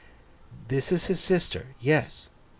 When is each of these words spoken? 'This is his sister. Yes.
'This 0.69 0.91
is 0.93 1.05
his 1.05 1.19
sister. 1.19 1.75
Yes. 1.79 2.29